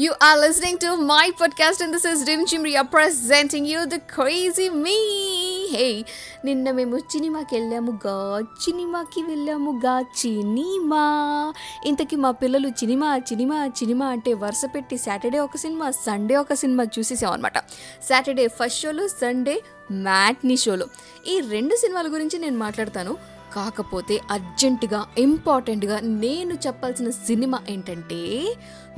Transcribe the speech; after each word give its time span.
You 0.00 0.08
are 0.08 0.36
listening 0.40 0.76
to 0.82 0.90
my 1.08 1.30
podcast, 1.40 1.80
and 1.82 1.92
this 1.94 2.04
is 2.04 2.20
Dim 2.24 2.46
Chimria 2.46 2.82
presenting 2.92 3.64
you 3.64 3.80
the 3.90 3.98
crazy 4.12 4.68
me. 4.84 4.94
Hey 5.72 6.04
నిన్న 6.44 6.70
మేము 6.70 6.98
సినిమాకి 6.98 7.54
వెళ్ళాముగా 7.54 8.14
సినిమాకి 8.60 9.22
వెళ్ళాముగా 9.22 10.04
cinema 10.16 11.02
ఇంతకీ 11.86 12.16
మా 12.16 12.30
పిల్లలు 12.30 12.68
సినిమా 12.78 13.18
సినిమా 13.18 13.68
సినిమా 13.68 14.06
అంటే 14.06 14.34
వరుస 14.34 14.62
పెట్టి 14.74 14.98
సాటర్డే 14.98 15.38
ఒక 15.38 15.56
సినిమా 15.56 15.90
సండే 15.90 16.36
ఒక 16.36 16.52
సినిమా 16.52 16.84
చూసేసాం 16.84 17.32
అనమాట 17.32 17.58
సాటర్డే 18.08 18.48
ఫస్ట్ 18.48 18.80
షోలో 18.80 19.08
సండే 19.08 19.62
మ్యాట్నీ 19.90 20.56
షోలో. 20.56 20.86
ఈ 21.26 21.40
రెండు 21.40 21.76
సినిమాల 21.76 22.06
గురించి 22.12 22.38
నేను 22.38 22.58
మాట్లాడతాను. 22.58 23.41
కాకపోతే 23.54 24.20
అర్జెంటుగా 24.30 25.06
ఇంపార్టెంట్గా 25.18 26.00
నేను 26.00 26.54
చెప్పాల్సిన 26.54 27.10
సినిమా 27.10 27.58
ఏంటంటే 27.68 28.20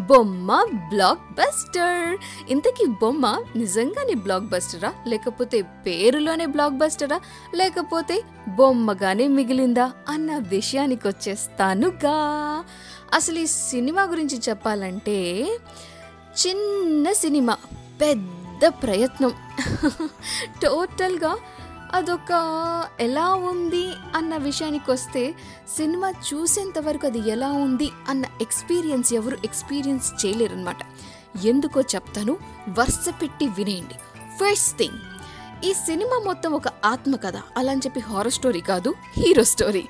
బొమ్మ 0.01 0.65
బ్లాక్ 0.89 1.33
బస్టర్ 1.33 2.19
ఇంతకీ 2.51 2.87
బొమ్మ 2.87 3.43
నిజంగానే 3.57 4.15
బ్లాక్ 4.15 4.45
బస్టరా 4.45 4.93
లేకపోతే 5.07 5.63
పేరులోనే 5.63 6.47
బ్లాక్ 6.47 6.75
బస్టరా 6.75 7.21
లేకపోతే 7.55 8.23
బొమ్మగానే 8.49 9.29
మిగిలిందా? 9.29 9.93
అన్న 10.09 10.37
విషయానికి 10.37 11.09
వచ్చేస్తానుగా 11.09 12.17
అసలు 13.15 13.39
ఈ 13.39 13.47
సినిమా 13.47 14.03
గురించి 14.03 14.41
చెప్పాలంటే 14.49 15.45
చిన్న 16.47 17.13
సినిమా 17.13 17.57
పెద్ద 18.01 18.67
ప్రయత్నం. 18.67 19.33
టోటల్గా 20.63 21.37
అదొక 21.93 22.33
ఎలా 23.01 23.35
ఉంది 23.35 23.93
అన్న 24.15 24.37
విషయానికి 24.37 24.91
వస్తే 24.91 25.35
సినిమా 25.77 26.11
చూసేంత 26.11 26.79
వరకు 26.79 27.07
అది 27.07 27.19
ఎలా 27.19 27.53
ఉంది 27.53 27.91
అన్న 28.09 28.25
ఎక్స్పీరియన్స్ 28.41 29.15
ఎవరు 29.15 29.39
ఎక్స్పీరియన్స్ 29.45 30.27
చేయలేరనమాట 30.27 30.77
ఎందుకో 31.45 31.81
చెప్తాను. 31.81 32.39
వరుస 32.79 33.15
పెట్టి 33.23 33.49
వినేయండి. 33.49 33.95
ఫస్ట్ 34.37 34.79
థింగ్ 34.79 35.14
ఈ 35.65 35.73
సినిమా 35.73 36.23
మొత్తం 36.25 36.53
ఒక 36.53 36.63
ఆత్మకథ. 36.85 37.33
అలా 37.57 37.73
అని 37.73 37.81
చెప్పి 37.81 38.01
హారర్ 38.01 38.33
స్టోరీ 38.33 38.61
కాదు 38.61 38.95
హీరో 39.17 39.45
స్టోరీ 39.45 39.85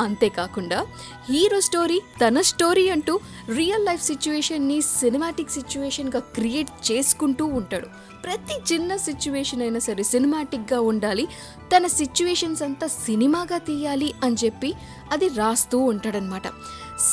అంతేకాకుండా 0.00 0.86
హీరో 1.30 1.60
స్టోరీ 1.60 2.00
తన 2.26 2.40
స్టోరీ 2.40 2.88
అంటూ 2.88 3.20
రియల్ 3.56 3.84
లైఫ్ 3.84 4.02
సిచ్యువేషన్ని 4.02 4.80
సినిమాటిక్ 4.80 5.50
సిచ్యువేషన్గా 5.50 6.18
క్రియేట్ 6.18 6.92
చేసుకుంటూ 6.92 7.46
ఉంటాడు. 7.46 7.86
ప్రతి 8.24 8.74
చిన్న 8.74 8.96
సిచ్యువేషన్ 8.96 9.62
అయినా 9.62 9.78
సరే 9.78 10.02
సినిమాటిక్గా 10.02 10.80
ఉండాలి 10.80 11.28
తన 11.76 11.86
సిచ్యువేషన్స్ 11.86 12.62
అంతా 12.62 12.86
సినిమాగా 12.86 13.58
తీయాలి 13.58 14.14
అని 14.24 14.36
చెప్పి 14.44 14.74
అది 15.12 15.28
రాస్తూ 15.28 15.78
ఉంటాడనమాట. 15.78 16.48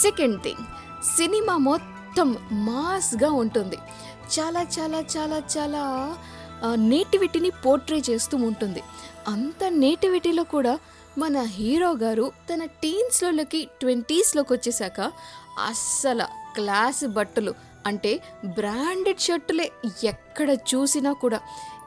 సెకండ్ 0.02 0.42
థింగ్ 0.42 0.66
సినిమా 1.18 1.58
మొత్తం 1.58 2.38
మాస్గా 2.52 3.32
ఉంటుంది. 3.32 3.78
చాలా 4.40 4.62
చాలా 4.62 5.00
చాలా 5.00 5.38
చాలా 5.58 6.16
నేటివిటీని 6.76 7.50
పోర్ట్రే 7.50 8.02
చేస్తూ 8.10 8.38
ఉంటుంది. 8.38 8.84
అంత 9.28 9.64
నేటివిటీలో 9.70 10.44
కూడా 10.44 10.80
మన 11.18 11.42
హీరో 11.42 11.92
గారు 11.92 12.32
తన 12.54 12.66
టీన్స్లోకి 12.66 13.70
ట్వంటీస్లోకి 13.82 14.54
వచ్చేసాక 14.54 15.02
అస్సలు 15.66 16.26
క్లాస్ 16.54 17.08
బట్టలు 17.08 17.54
అంటే 17.86 18.22
బ్రాండెడ్ 18.46 19.20
షర్టులే 19.20 19.72
ఎక్కడ 20.04 20.50
చూసినా 20.50 21.14
కూడా. 21.14 21.40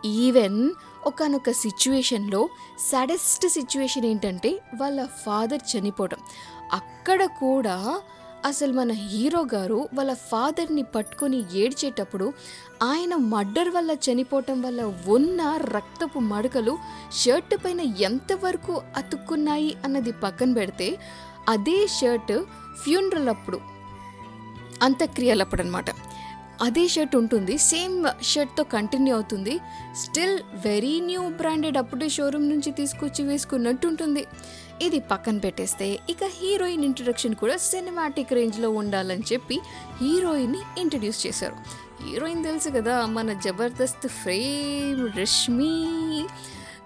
ఈవెన్ 0.04 0.70
ఒకనొక 1.06 1.50
సిచ్యువేషన్లో 1.50 2.48
సాడెస్ట్ 2.78 3.48
సిచ్యువేషన్ 3.48 4.04
ఏంటంటే 4.04 4.60
వాళ్ళ 4.74 5.04
ఫాదర్ 5.04 5.76
చనిపోవడం 5.76 6.18
అక్కడ 6.72 7.24
కూడా 7.24 8.00
అసలు 8.46 8.72
మన 8.72 8.92
హీరో 8.92 9.46
గారు 9.54 9.88
వాళ్ళ 9.94 10.14
ఫాదర్ని 10.14 10.82
పట్టుకొని 10.82 11.44
ఏడ్చేటప్పుడు 11.54 12.32
ఆయన 12.82 13.14
మర్డర్ 13.14 13.68
వల్ల 13.68 13.90
చనిపోవటం 13.90 14.62
వల్ల 14.62 14.82
ఉన్న 15.08 15.58
రక్తపు 15.76 16.18
మడకలు 16.18 16.78
షర్ట్ 17.12 17.64
పైన 17.64 17.80
ఎంతవరకు 17.80 18.82
అతుక్కున్నాయి 18.96 19.76
అన్నది 19.84 20.12
పక్కన 20.12 20.52
పెడితే 20.52 20.98
అదే 21.48 21.86
షర్ట్ 21.86 22.32
ఫ్యూనరల్ 22.84 23.28
అప్పుడు 23.28 23.60
అంత్యక్రియలప్పుడు 24.82 25.62
అనమాట 25.62 25.90
అదే 26.62 26.88
షర్ట్ 26.88 27.16
ఉంటుంది 27.16 27.58
సేమ్ 27.58 28.06
షర్ట్తో 28.22 28.62
కంటిన్యూ 28.62 29.14
అవుతుంది. 29.14 29.60
స్టిల్ 29.96 30.38
వెరీ 30.64 31.00
న్యూ 31.00 31.28
బ్రాండెడ్ 31.28 31.76
అప్పుడే 31.76 32.08
షోరూమ్ 32.08 32.48
నుంచి 32.48 32.70
తీసుకొచ్చి 32.70 33.24
వేసుకున్నట్టు 33.24 33.86
ఉంటుంది. 33.86 34.26
ఇది 34.82 35.00
పక్కన 35.00 35.38
పెట్టేస్తే 35.38 35.98
ఇక 36.10 36.24
హీరోయిన్ 36.24 36.84
ఇంట్రడక్షన్ 36.84 37.34
కూడా 37.34 37.56
సినిమాటిక్ 37.56 38.32
రేంజ్లో 38.32 38.70
ఉండాలని 38.70 39.22
చెప్పి 39.32 39.60
హీరోయిన్ని 40.02 40.58
ఇంట్రడ్యూస్ 40.78 41.26
చేశారు. 41.26 41.56
హీరోయిన్ 42.02 42.44
తెలుసు 42.44 42.68
కదా 42.68 43.06
మన 43.06 43.32
జబర్దస్త్ 43.32 44.08
ఫ్రేమ్ 44.08 45.18
రష్మి. 45.18 45.74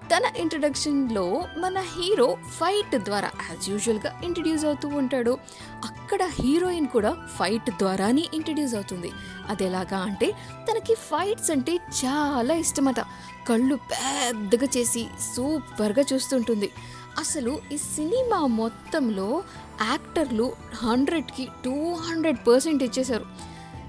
తన 0.02 0.22
ఇంట్రడక్షన్లో 0.36 1.44
మన 1.58 1.78
హీరో 1.78 2.36
ఫైట్ 2.48 2.98
ద్వారా 2.98 3.30
యాజ్ 3.50 3.70
యూజువల్గా 3.70 4.20
ఇంట్రడ్యూస్ 4.24 4.64
అవుతూ 4.64 4.88
ఉంటాడు. 4.88 5.38
అక్కడ 5.84 6.22
హీరోయిన్ 6.22 6.86
కూడా 6.86 7.12
ఫైట్ 7.12 7.70
ద్వారానే 7.70 8.24
ఇంట్రడ్యూస్ 8.34 8.74
అవుతుంది. 8.74 9.10
అది 9.48 9.64
ఎలాగా 9.64 9.98
అంటే 9.98 10.32
తనకి 10.70 10.94
ఫైట్స్ 10.94 11.50
అంటే 11.50 11.78
చాలా 12.04 12.54
ఇష్టమట. 12.54 13.00
కళ్ళు 13.48 13.74
పెద్దగా 13.74 14.68
చేసి 14.76 15.06
సూపర్గా 15.36 16.04
చూస్తుంటుంది. 16.12 16.70
అసలు 17.18 17.60
ఈ 17.72 17.76
సినిమా 17.76 18.46
మొత్తంలో 18.46 19.42
యాక్టర్లు 19.82 20.52
హండ్రెడ్కి 20.74 21.48
టూ 21.64 21.94
హండ్రెడ్ 21.94 22.38
పర్సెంట్ 22.48 22.82
ఇచ్చేశారు. 22.82 23.26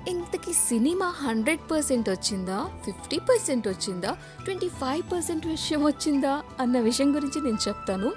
ఇంతకీ 0.10 0.54
సినిమా 0.54 1.08
హండ్రెడ్ 1.08 1.72
పర్సెంట్ 1.72 2.10
వచ్చిందా? 2.10 2.70
ఫిఫ్టీ 2.86 3.20
పర్సెంట్ 3.20 3.68
వచ్చిందా? 3.68 4.18
ట్వంటీ 4.44 4.70
ఫైవ్ 4.70 5.12
పర్సెంట్ 5.12 5.48
విషయం 5.48 5.84
వచ్చిందా? 5.84 6.44
అన్న 6.60 6.80
విషయం 6.80 7.16
గురించి 7.16 7.42
నేను 7.42 7.58
చెప్తాను. 7.68 8.10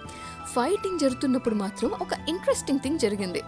ఫైటింగ్ 0.46 0.98
జరుగుతున్నప్పుడు 0.98 1.54
మాత్రం 1.54 1.90
ఒక 1.90 2.12
ఇంట్రెస్టింగ్ 2.28 2.78
థింగ్ 2.78 2.98
జరిగింది. 2.98 3.42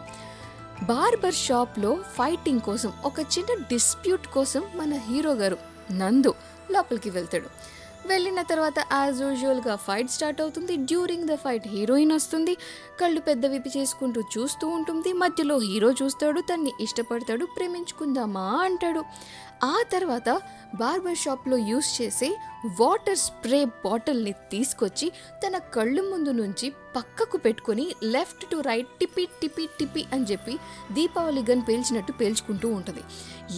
బార్బర్ 0.83 1.35
షాప్లో 1.35 1.95
ఫైటింగ్ 1.95 2.61
కోసం 2.61 2.93
ఒక 3.05 3.21
చిన్న 3.21 3.63
డిస్ప్యూట్ 3.63 4.27
కోసం 4.27 4.63
మన 4.75 4.95
హీరో 4.95 5.33
గారు 5.33 5.59
నందు 5.93 6.35
లోపలికి 6.71 7.11
వెళ్తాడు. 7.11 7.78
వెళ్ళిన 8.11 8.41
తర్వాత 8.43 8.79
యాజ్ 8.93 9.21
యూజువల్గా 9.23 9.75
ఫైట్ 9.87 10.11
స్టార్ట్ 10.17 10.41
అవుతుంది. 10.45 10.75
డ్యూరింగ్ 10.91 11.29
ద 11.31 11.35
ఫైట్ 11.45 11.67
హీరోయిన్ 11.75 12.13
వస్తుంది. 12.13 12.55
కళ్ళు 13.01 13.21
పెద్ద 13.29 13.47
విప్పి 13.47 13.71
చేసుకుంటూ 13.79 14.21
చూస్తూ 14.35 14.67
ఉంటుంది. 14.77 15.13
మధ్యలో 15.23 15.57
హీరో 15.59 15.91
చూస్తాడు. 16.03 16.41
తన్ని 16.51 16.73
ఇష్టపడతాడు. 16.81 17.47
ప్రేమించుకుందామా 17.57 18.47
అంటాడు. 18.69 19.03
ఆ 19.65 19.77
తర్వాత 19.93 20.29
బార్బర్ 20.81 21.21
షాప్లో 21.23 21.57
యూస్ 21.71 21.89
చేసే 22.01 22.29
వాటర్ 22.81 23.19
స్ప్రే 23.19 23.59
బాటిల్ని 23.85 24.35
తీసుకొచ్చి 24.53 25.07
తన 25.43 25.59
కళ్ళు 25.75 26.03
ముందు 26.11 26.33
నుంచి 26.43 26.67
పక్కకు 26.97 27.37
పెట్టుకొని 27.37 27.87
లెఫ్ట్ 28.15 28.45
టు 28.53 28.57
రైట్ 28.69 28.93
టిపి 29.01 29.25
టిపి 29.43 29.65
టిపి 29.79 30.05
అని 30.13 30.25
చెప్పి 30.25 30.55
దీపావళి 30.93 31.43
గన్ 31.51 31.65
పేల్చినట్టు 31.69 32.13
పేల్చుకుంటూ 32.13 32.69
ఉంటుంది. 32.69 33.03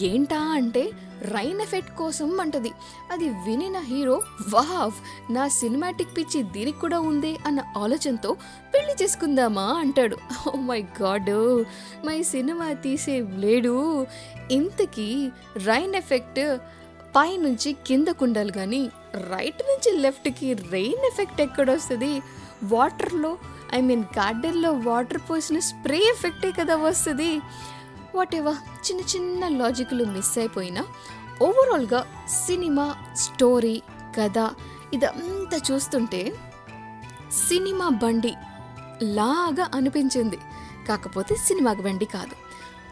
ఏంటా 0.09 0.41
అంటే 0.59 0.83
రైన్ 1.25 1.61
ఎఫెక్ట్ 1.61 1.97
కోసం 1.97 2.39
అంటది. 2.39 2.71
అది 3.11 3.29
వినిన 3.29 3.79
హీరో 3.79 4.21
వావ్ 4.49 4.93
నా 5.31 5.47
సినిమాటిక్ 5.47 6.17
పిచ్చి 6.17 6.43
దీనికి 6.43 6.79
కూడా 6.79 6.99
ఉంది 6.99 7.37
అన్న 7.45 7.63
ఆలోచనతో 7.77 8.33
పెళ్ళి 8.73 9.03
చేసుకుందామా 9.03 9.65
అంటాడు. 9.73 10.17
Oh 10.47 10.51
my 10.57 10.81
god 11.01 11.31
my 12.05 12.21
cinema 12.23 12.73
తీసే 12.73 13.27
లేడు 13.37 14.07
ఇంతకీ 14.51 15.31
రైన్ 15.57 15.95
ఎఫెక్ట్ 15.95 16.57
పై 17.15 17.37
నుంచి 17.37 17.75
కిందకు 17.87 18.25
ఉండాలి 18.25 18.51
కానీ 18.51 18.91
రైట్ 19.15 19.61
నుంచి 19.69 19.97
లెఫ్ట్కి 19.97 20.53
రెయిన్ 20.53 21.05
ఎఫెక్ట్ 21.11 21.41
ఎక్కడొస్తుంది? 21.41 22.21
వాటర్లో 22.63 23.37
ఐ 23.73 23.81
మీన్ 23.81 24.03
గార్డెన్లో 24.17 24.71
వాటర్ 24.71 25.21
పోసిన 25.31 25.59
స్ప్రే 25.59 25.97
ఎఫెక్టే 25.97 26.51
కదా 26.51 26.75
వస్తుంది. 26.75 27.41
వాట్ 28.15 28.35
ఎవర్ 28.35 28.91
చిన్న 28.91 29.01
చిన్న 29.01 29.47
లాజిక్లు 29.47 30.05
మిస్ 30.05 30.37
అయిపోయినా 30.37 30.85
ఓవరాల్గా 31.41 32.05
సినిమా 32.27 32.95
స్టోరీ 33.15 33.81
కథ 34.19 34.49
ఇదంతా 34.93 35.59
చూస్తుంటే 35.71 36.33
సినిమా 37.49 37.89
బండి 37.89 38.33
లాగా 39.03 39.69
అనిపించింది. 39.73 40.37
కాకపోతే 40.87 41.35
సినిమాకి 41.35 41.81
బండి 41.81 42.05
కాదు. 42.05 42.35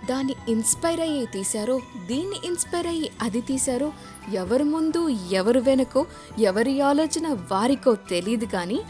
దాన్ని 0.06 0.36
ఇన్స్పైర్ 0.50 1.00
అయ్యి 1.00 1.26
తీశారో. 1.26 1.82
దీన్ని 2.06 2.36
ఇన్స్పైర్ 2.46 2.88
అయ్యి 2.88 3.12
అది 3.22 3.42
తీశారో. 3.42 3.94
ఎవరి 4.32 4.64
ముందు 4.64 5.10
ఎవరు 5.10 5.60
వెనకో 5.60 6.06
ఎవరి 6.40 6.82
ఆలోచన 6.82 7.28
వారికో 7.34 7.96
తెలియదు 7.96 8.46
కానీ 8.46 8.82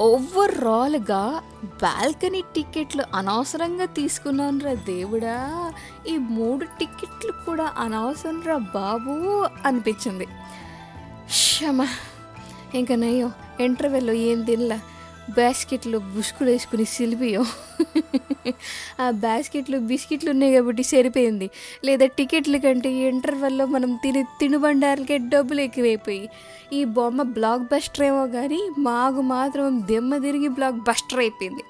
ఓవరాల్గా 0.00 1.42
బాల్కనీ 1.64 2.40
టికెట్లు 2.40 3.04
అనవసరంగా 3.14 3.84
తీసుకున్నాను 3.84 4.58
రా 4.58 4.72
దేవుడా. 4.72 5.72
ఈ 6.08 6.18
మూడు 6.18 6.64
టికెట్లు 6.64 7.32
కూడా 7.46 7.72
అనవసరం 7.78 8.42
రా 8.42 8.56
బాబు 8.56 9.46
అనిపించింది. 9.66 10.26
క్షమ 11.24 11.86
ఇంకా 12.74 12.94
నయ్యో 12.94 13.30
ఇంటర్వెల్లో 13.60 14.12
ఏం 14.12 14.42
తినలా? 14.42 14.80
బాస్కెట్లో 15.30 15.98
బుష్కులు 15.98 16.50
వేసుకుని 16.50 16.84
సిలిపియో. 16.84 17.44
ఆ 19.00 19.10
బాస్కెట్లో 19.10 19.78
బిస్కెట్లు 19.78 20.30
ఉన్నాయి 20.30 20.52
కాబట్టి 20.54 20.82
సరిపోయింది. 20.82 21.50
లేదా 21.84 22.06
టికెట్ల 22.06 22.56
కంటే 22.56 22.90
ఇంటర్వెల్లో 22.90 23.66
మనం 23.66 23.98
తిని 24.02 24.22
తినుబండారులకే 24.22 25.18
డబ్బులు 25.18 25.60
ఎక్కువైపోయి. 25.60 26.28
ఈ 26.72 26.84
బొమ్మ 26.84 27.22
బ్లాక్ 27.22 27.62
బస్టర్ 27.62 28.06
ఏమో 28.06 28.26
కానీ 28.26 28.70
మాకు 28.78 29.20
మాత్రం 29.20 29.82
దెమ్మ 29.90 30.16
తిరిగి 30.16 30.48
బ్లాక్ 30.48 30.76
బస్టర్ 30.76 31.18
అయిపోయింది. 31.18 31.64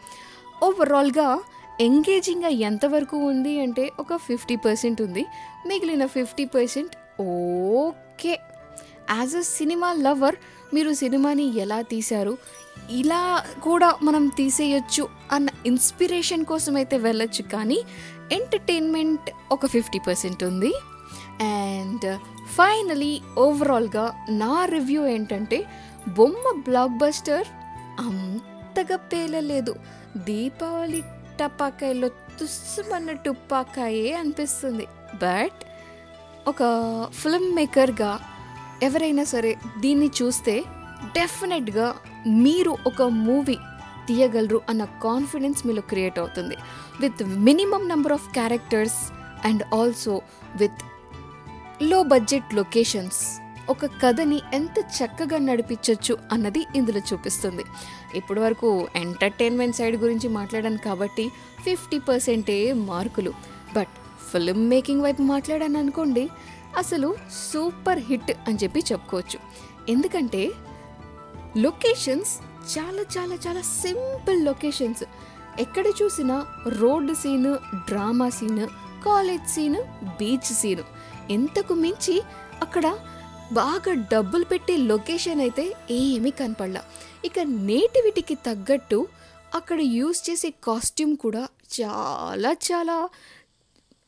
ఓవరాల్గా 0.65 1.41
ఎంగేజింగ్గా 1.81 2.49
ఎంతవరకు 2.49 3.17
ఉంది 3.17 3.61
అంటే 3.61 3.91
ఒక 3.99 4.17
ఫిఫ్టీ 4.17 4.57
పర్సెంట్ 4.57 5.03
ఉంది. 5.03 5.27
మిగిలిన 5.67 6.07
fifty 6.07 6.45
percent 6.45 7.23
okay. 7.23 8.41
As 9.11 9.37
a 9.37 9.41
cinema 9.41 9.93
lover 9.93 10.37
మీరు 10.75 10.93
సినిమాని 10.93 11.59
ఎలా 11.59 11.81
తీశారు? 11.81 12.39
ఇలా 12.91 13.45
కూడా 13.63 13.95
మనం 14.03 14.27
తీసేయొచ్చు 14.27 15.09
అన్న 15.33 15.49
ఇన్స్పిరేషన్ 15.67 16.45
కోసం 16.45 16.77
అయితే 16.77 16.97
వెళ్ళొచ్చు 16.97 17.43
కానీ 17.43 17.83
ఎంటర్టైన్మెంట్ 18.33 19.31
ఒక 19.53 19.67
ఫిఫ్టీ 19.67 19.99
పర్సెంట్ 19.99 20.45
ఉంది. 20.45 20.73
అండ్ 21.43 22.19
ఫైనలీ 22.49 23.21
ఓవరాల్గా 23.39 24.13
నా 24.31 24.65
రివ్యూ 24.65 25.07
ఏంటంటే 25.07 25.65
బొమ్మ 26.09 26.61
బ్లాక్ 26.65 26.99
బస్టర్ 26.99 27.47
అంతగా 28.01 28.97
పేలలేదు. 28.97 29.75
దీపావళి 30.17 31.03
టపాకాయలో 31.41 32.09
తుస్సుమన్న 32.09 33.13
టుప్పాకాయే 33.13 34.13
అనిపిస్తుంది. 34.13 34.87
బట్ 35.15 35.61
ఒక 36.49 36.63
ఫిల్మ్ 37.13 37.55
మేకర్గా 37.55 38.21
ఎవరైనా 38.83 39.25
సరే 39.25 39.57
దీన్ని 39.79 40.11
చూస్తే 40.23 40.65
డెఫినెట్గా 41.05 41.95
మీరు 42.27 42.77
ఒక 42.87 43.03
మూవీ 43.03 43.57
తీయగలరు 44.09 44.61
అన్న 44.69 44.85
కాన్ఫిడెన్స్ 44.85 45.67
మీలో 45.67 45.83
క్రియేట్ 45.83 46.19
అవుతుంది. 46.19 46.57
With 47.01 47.25
minimum 47.25 47.89
number 47.89 48.13
of 48.13 48.33
characters 48.33 49.13
and 49.47 49.63
also 49.75 50.23
విత్లో 50.57 52.03
budget 52.03 52.55
locations. 52.55 53.41
ఒక 53.71 53.87
కథని 53.87 54.41
ఎంత 54.55 54.79
చక్కగా 54.79 55.39
నడిపించవచ్చు 55.39 56.19
అన్నది 56.33 56.67
ఇందులో 56.77 57.01
చూపిస్తుంది. 57.13 57.63
ఇప్పటి 58.15 58.41
వరకు 58.41 58.89
ఎంటర్టైన్మెంట్ 58.97 59.77
సైడ్ 59.77 59.97
గురించి 59.97 60.29
మాట్లాడాను 60.29 60.77
కాబట్టి 60.77 61.29
ఫిఫ్టీ 61.65 61.99
పర్సెంటే 61.99 62.73
మార్కులు. 62.73 63.33
బట్ 63.77 63.89
ఫిల్మ్ 64.33 64.69
మేకింగ్ 64.69 65.01
వైపు 65.01 65.23
మాట్లాడాను 65.23 65.79
అనుకోండి 65.79 66.29
అసలు 66.77 67.17
సూపర్ 67.53 67.99
హిట్ 67.99 68.31
అని 68.31 68.59
చెప్పి 68.63 68.81
చెప్పుకోవచ్చు. 68.81 69.39
ఎందుకంటే 69.89 70.51
లొకేషన్స్ 71.57 72.39
చాలా 72.79 73.03
చాలా 73.03 73.35
చాలా 73.35 73.61
సింపుల్ 73.61 74.45
లొకేషన్స్. 74.45 75.05
ఎక్కడ 75.61 75.87
చూసినా 75.87 76.47
road 76.69 77.15
scene 77.15 77.57
drama 77.75 78.29
scene 78.29 78.67
college 79.05 79.49
scene 79.49 79.77
beach 80.05 80.53
scene. 80.55 80.83
ఇంతకు 81.31 81.75
మించి 81.75 82.23
అక్కడ 82.63 82.97
బాగా 83.53 83.93
డబ్బులు 83.93 84.45
పెట్టే 84.45 84.77
లొకేషన్ 84.77 85.41
అయితే 85.41 85.75
ఏమీ 85.91 86.31
కనపడలా. 86.31 86.83
ఇక 87.25 87.41
నేటివిటీకి 87.41 88.35
తగ్గట్టు 88.35 89.09
అక్కడ 89.55 89.81
యూస్ 89.81 90.31
చేసే 90.31 90.51
కాస్ట్యూమ్ 90.51 91.17
కూడా 91.17 91.49
చాలా 91.81 92.53
చాలా 92.53 93.09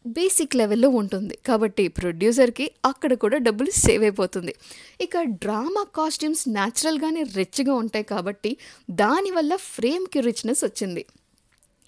బేసిక్ 0.06 0.56
లెవెల్లో 0.56 0.88
ఉంటుంది. 0.88 1.38
కాబట్టి 1.46 1.88
ప్రొడ్యూసర్కి 1.88 2.70
అక్కడ 2.84 3.14
కూడా 3.14 3.38
డబ్బులు 3.38 3.70
సేవ్ 3.70 4.02
అయిపోతుంది. 4.02 4.54
ఇక 5.00 5.22
డ్రామా 5.22 5.86
కాస్ట్యూమ్స్ 5.94 6.48
న్యాచురల్గానే 6.48 7.22
రిచ్గా 7.22 7.74
ఉంటాయి 7.74 8.04
కాబట్టి 8.04 8.56
దానివల్ల 8.90 9.56
ఫ్రేమ్కి 9.56 10.20
రిచ్నెస్ 10.20 10.64
వచ్చింది. 10.64 11.06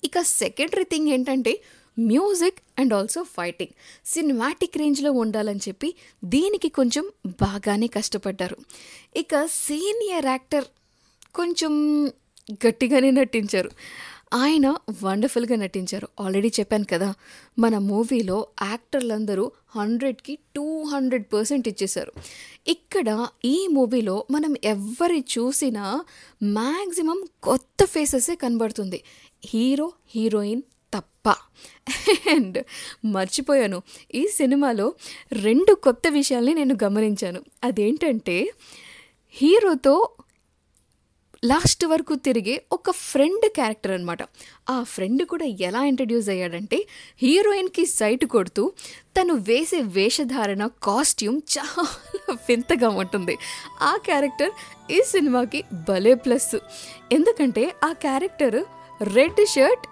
ఇక 0.05 0.23
సెకండరీ 0.23 0.85
థింగ్ 0.85 1.09
ఏంటంటే 1.09 1.62
music 1.99 2.61
and 2.79 2.94
also 2.94 3.23
fighting. 3.23 3.73
Cinematic 4.06 4.76
రేంజ్లో 4.76 5.12
ఉండాలని 5.12 5.61
చెప్పి 5.69 5.94
దీనికి 6.25 6.69
కొంచెం 6.69 7.05
బాగానే 7.26 7.87
కష్టపడ్డారు. 7.87 8.56
ఇక 9.17 9.47
సీనియర్ 9.47 10.26
యాక్టర్ 10.26 10.64
కొంచెం 11.35 12.06
గట్టిగానే 12.67 13.11
నటించారు. 13.11 13.70
ఆయన 14.32 14.75
వండర్ఫుల్గా 15.02 15.56
నటించారు. 15.56 16.08
ఆల్రెడీ 16.20 16.52
చెప్పాను 16.61 16.84
కదా 16.93 17.14
మన 17.58 17.79
మూవీలో 17.79 18.46
యాక్టర్లందరూ 18.62 19.50
హండ్రెడ్కి 19.76 20.38
టూ 20.56 20.82
హండ్రెడ్ 20.82 21.25
పర్సెంట్ 21.32 21.69
ఇచ్చేశారు. 21.69 22.12
ఇక్కడ 22.69 23.26
ఈ 23.44 23.69
మూవీలో 23.70 24.26
మనం 24.31 24.55
ఎవరి 24.64 25.25
చూసినా 25.38 26.05
మ్యాక్సిమం 26.43 27.25
కొత్త 27.43 27.84
ఫేసెసే 27.84 28.34
కనబడుతుంది. 28.34 29.02
హీరో 29.44 29.93
హీరోయిన్ 30.14 30.62
తప్ప. 30.94 31.28
అండ్ 32.31 32.64
మర్చిపోయాను 33.05 33.82
ఈ 34.14 34.26
సినిమాలో 34.26 34.94
రెండు 35.32 35.75
కొత్త 35.75 36.02
విషయాల్ని 36.08 36.55
నేను 36.55 36.76
గమనించాను. 36.85 37.40
అదేంటంటే 37.64 38.50
హీరోతో 39.31 40.08
లాస్ట్ 41.42 41.84
వరకు 41.84 42.14
తిరిగే 42.14 42.62
ఒక 42.72 42.90
ఫ్రెండ్ 42.90 43.46
క్యారెక్టర్ 43.54 43.92
అనమాట 43.92 44.22
ఆ 44.70 44.76
ఫ్రెండ్ 44.82 45.22
కూడా 45.24 45.44
ఎలా 45.44 45.80
ఇంట్రడ్యూస్ 45.84 46.28
అయ్యాడంటే 46.28 46.78
హీరోయిన్కి 47.22 47.84
సైట్ 47.86 48.24
కొడుతూ 48.24 48.72
తను 49.16 49.34
వేసే 49.48 49.80
వేషధారణ 49.96 50.66
కాస్ట్యూమ్ 50.82 51.40
చాలా 51.54 51.84
వింతగా 52.48 52.88
ఉంటుంది. 52.88 53.34
ఆ 53.80 53.96
క్యారెక్టర్ 54.04 54.52
ఈ 54.90 55.00
సినిమాకి 55.12 55.62
భలే 55.88 56.14
ప్లస్. 56.14 56.54
ఎందుకంటే 57.12 57.64
ఆ 57.84 57.92
character 58.06 58.58
red 59.16 59.42
shirt 59.46 59.86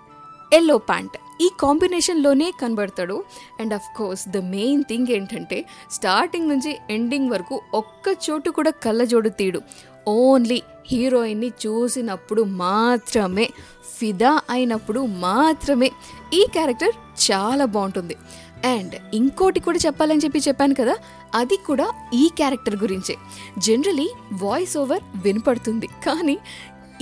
yellow 0.55 0.79
pant 0.79 1.17
ఈ 1.45 1.49
కాంబినేషన్లోనే 1.61 2.53
కనబడతాడు. 2.63 3.25
And 3.61 3.75
of 3.75 3.91
course 3.97 4.25
the 4.29 4.37
main 4.57 4.83
thing 4.85 5.13
ఏంటంటే 5.17 5.59
స్టార్టింగ్ 5.91 6.49
నుంచి 6.49 6.73
ఎండింగ్ 6.91 7.31
వరకు 7.31 7.57
ఒక్క 7.75 8.17
చోటు 8.25 8.51
కూడా 8.51 8.73
కళ్ళజోడు 8.85 9.29
తీడు 9.29 9.61
ఓన్లీ 10.09 10.63
హీరోయిన్ని 10.87 11.53
చూసినప్పుడు 11.67 12.43
మాత్రమే 12.43 13.51
ఫిదా 13.99 14.41
అయినప్పుడు 14.51 15.01
మాత్రమే 15.01 15.91
ఈ 16.35 16.47
క్యారెక్టర్ 16.53 16.91
చాలా 17.31 17.65
బాగుంటుంది. 17.65 18.17
అండ్ 18.65 18.95
ఇంకోటి 19.15 19.61
కూడా 19.61 19.79
చెప్పాలని 19.87 20.19
చెప్పి 20.19 20.39
చెప్పాను 20.39 20.75
కదా 20.75 20.97
అది 21.35 21.57
కూడా 21.57 21.93
ఈ 22.15 22.31
క్యారెక్టర్ 22.37 22.77
గురించే. 22.77 23.17
జనరలీ 23.59 24.15
వాయిస్ 24.33 24.77
ఓవర్ 24.77 25.01
వినపడుతుంది 25.25 25.87
కానీ 25.87 26.39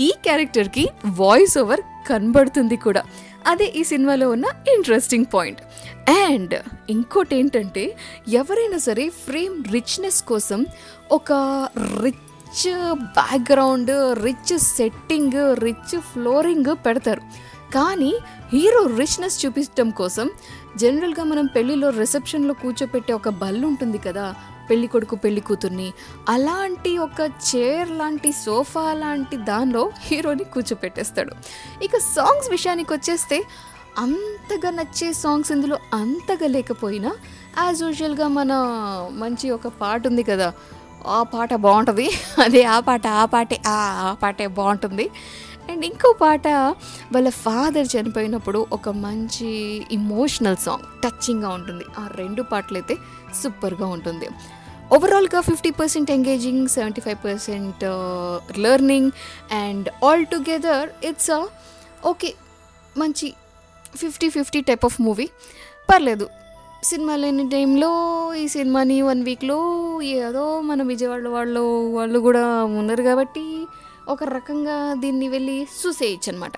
ఈ 0.00 0.12
క్యారెక్టర్కి 0.24 0.88
వాయిస్ 1.06 1.58
ఓవర్ 1.58 1.80
కనబడుతుంది 1.80 2.76
కూడా. 2.76 3.02
అదే 3.46 3.72
ఈ 3.76 3.82
సినిమాలో 3.84 4.30
ఉన్న 4.30 4.44
ఇంట్రెస్టింగ్ 4.74 5.24
పాయింట్. 5.34 5.60
అండ్ 6.10 6.62
ఇంకోటి 6.90 7.36
ఏంటంటే 7.36 7.96
ఎవరైనా 8.28 8.78
సరే 8.78 9.08
ఫ్రేమ్ 9.08 9.64
రిచ్నెస్ 9.72 10.22
కోసం 10.22 10.66
ఒక 11.12 11.32
rich 12.02 12.27
rich 12.48 12.94
background 12.94 13.90
rich 14.24 14.58
setting 14.58 15.58
rich 15.64 16.00
flooring 16.00 16.70
పెడతారు. 16.86 17.22
కానీ 17.74 18.12
హీరో 18.52 18.86
రిచ్నెస్ 18.98 19.46
చూపించడం 19.46 19.90
కోసం 19.90 20.30
జనరల్గా 20.76 21.24
మనం 21.24 21.46
పెళ్ళిలో 21.46 21.90
రిసెప్షన్లో 21.90 22.54
కూర్చోపెట్టే 22.54 23.12
ఒక 23.12 23.28
బల్లు 23.28 23.66
ఉంటుంది 23.66 23.98
కదా 23.98 24.34
పెళ్ళి 24.70 24.86
కొడుకు 24.86 25.16
పెళ్ళి 25.16 25.40
కూతుర్ని. 25.40 25.92
అలాంటి 26.28 26.98
ఒక 26.98 27.20
చైర్ 27.48 27.90
లాంటి 27.90 28.32
సోఫా 28.32 28.86
లాంటి 28.92 29.36
దానిలో 29.36 29.90
హీరోని 30.02 30.44
కూర్చోపెట్టేస్తాడు. 30.44 31.32
ఇక 31.84 31.96
సాంగ్స్ 31.96 32.50
విషయానికి 32.50 32.92
వచ్చేస్తే 32.92 33.44
అంతగా 33.98 34.70
నచ్చే 34.70 35.12
సాంగ్స్ 35.12 35.52
ఇందులో 35.52 35.78
అంతగా 35.94 36.46
లేకపోయినా 36.46 37.12
యాజ్ 37.58 37.82
యూజువల్గా 37.82 38.28
మన 38.28 38.52
మంచి 39.12 39.50
ఒక 39.50 39.66
పాట 39.66 40.06
ఉంది 40.06 40.22
కదా 40.22 40.52
ఆ 41.06 41.22
పాట 41.22 41.54
బాగుంటుంది. 41.54 42.06
అదే 42.44 42.62
ఆ 42.62 42.80
పాట 42.80 43.06
ఆ 43.06 43.24
పాటే 43.24 43.60
ఆ 43.66 43.76
ఆ 44.08 44.14
పాటే 44.22 44.46
బాగుంటుంది. 44.46 45.10
అండ్ 45.70 45.84
ఇంకో 45.84 46.12
పాట 46.12 46.48
వాళ్ళ 47.12 47.28
ఫాదర్ 47.28 47.88
చనిపోయినప్పుడు 47.96 48.66
ఒక 48.72 48.88
మంచి 48.88 49.48
ఇమోషనల్ 49.90 50.56
సాంగ్ 50.56 50.84
టచ్చింగ్గా 51.04 51.48
ఉంటుంది. 51.48 51.84
ఆ 51.98 52.10
రెండు 52.14 52.42
పాటలు 52.42 52.78
అయితే 52.78 52.96
సూపర్గా 53.42 53.86
ఉంటుంది 53.86 54.28
ఓవరాల్గా 54.92 55.40
fifty 55.40 55.70
percent 55.70 56.10
engaging 56.10 56.68
seventy 56.68 57.00
five 57.00 57.18
percent 57.24 57.84
learning 58.58 59.10
and 59.52 59.88
all 60.04 60.26
together 60.26 61.04
it's 61.04 61.30
okay 62.06 62.34
మంచి 62.98 63.34
fifty 63.96 64.28
fifty 64.28 64.60
type 64.60 64.84
of 64.84 65.00
movie 65.00 65.28
పర్లేదు. 65.90 66.28
సినిమా 66.82 67.16
లేని 67.16 67.48
టైంలో 67.48 67.88
ఈ 68.34 68.48
సినిమాని 68.48 69.02
వన్ 69.02 69.22
వీక్లో 69.22 69.56
ఏదో 70.02 70.60
మన 70.60 70.82
విజయవాడ 70.82 71.28
వాళ్ళు 71.28 71.90
వాళ్ళు 71.90 72.18
కూడా 72.18 72.64
ఉన్నారు 72.64 73.02
కాబట్టి 73.02 73.66
ఒక 74.08 74.24
రకంగా 74.24 74.94
దీన్ని 74.94 75.28
వెళ్ళి 75.28 75.62
చూసేయచ్చు 75.62 76.32
అనమాట 76.32 76.52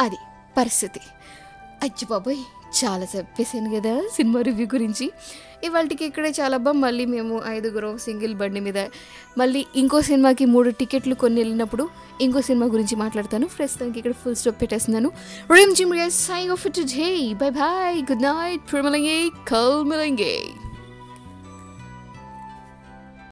అది 0.00 0.16
పరిస్థితి. 0.56 1.00
అచ్చి 1.82 2.06
బాబోయ్. 2.10 2.38
చాలా 2.74 3.06
చెప్పేసాను 3.16 3.80
కదా 3.80 4.02
సినిమా 4.12 4.40
రివ్యూ 4.40 4.66
గురించి. 4.66 5.12
ఇవాళకి 5.64 6.04
ఇక్కడే 6.04 6.30
చాలా 6.40 6.56
బా 6.56 6.72
మళ్ళీ 6.72 7.04
మేము 7.04 7.42
ఐదుగురం 7.46 7.98
సింగిల్ 7.98 8.34
బండి 8.34 8.60
మీద. 8.60 8.78
మళ్ళీ 9.38 9.66
ఇంకో 9.76 10.00
సినిమాకి 10.00 10.44
మూడు 10.44 10.70
టికెట్లు 10.70 11.14
కొన్ని 11.14 11.40
వెళ్ళినప్పుడు 11.40 11.88
ఇంకో 12.20 12.40
సినిమా 12.40 12.66
గురించి 12.66 12.96
మాట్లాడతాను. 12.96 13.46
ప్రస్తుతానికి 13.46 13.98
ఇక్కడ 13.98 14.12
ఫుల్ 14.12 14.34
స్టాప్ 14.34 14.60
పెట్టేస్తున్నాను. 14.60 15.12
రేమ్ 15.50 15.74
gym 15.74 16.10
sign 16.10 16.50
off 16.50 16.64
today 16.80 17.34
bye 17.34 17.50
bye 17.50 17.96
good 17.96 18.22
night 18.22 18.62
ప్రిమలంగే 18.72 19.30
కల్మలంగే 19.48 20.42